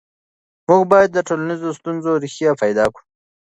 [0.67, 3.03] موږ باید د ټولنیزو ستونزو ریښې پیدا کړو.